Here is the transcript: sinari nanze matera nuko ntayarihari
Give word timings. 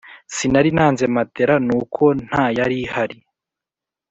sinari 0.35 0.69
nanze 0.77 1.03
matera 1.15 1.55
nuko 1.67 2.03
ntayarihari 2.25 3.17